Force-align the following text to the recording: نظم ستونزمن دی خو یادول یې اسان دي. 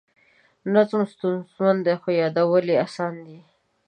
نظم 0.73 1.01
ستونزمن 1.13 1.77
دی 1.85 1.95
خو 2.01 2.09
یادول 2.21 2.65
یې 2.73 2.77
اسان 2.85 3.13
دي. 3.25 3.39